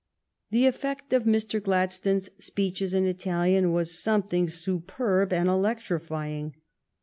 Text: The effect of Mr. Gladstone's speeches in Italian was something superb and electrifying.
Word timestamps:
The 0.49 0.65
effect 0.65 1.13
of 1.13 1.25
Mr. 1.25 1.61
Gladstone's 1.61 2.31
speeches 2.39 2.95
in 2.95 3.05
Italian 3.05 3.71
was 3.71 4.01
something 4.01 4.49
superb 4.49 5.31
and 5.31 5.47
electrifying. 5.47 6.55